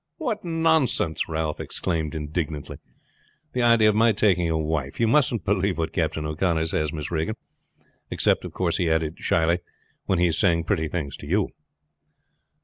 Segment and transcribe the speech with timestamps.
[0.17, 2.77] "What nonsense!" Ralph exclaimed indignantly.
[3.53, 4.99] "The idea of my taking a wife.
[4.99, 7.35] You mustn't believe what Captain O'Connor says, Miss Regan;
[8.09, 9.59] except, of course," he added slyly,
[10.07, 11.49] "when he is saying pretty things to you."